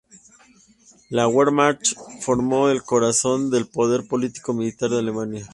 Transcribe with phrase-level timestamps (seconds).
[1.11, 1.89] La "Wehrmacht"
[2.21, 5.47] formó el corazón del poder político-militar de Alemania.